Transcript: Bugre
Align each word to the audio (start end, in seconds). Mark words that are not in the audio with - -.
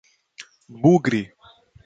Bugre 0.81 1.21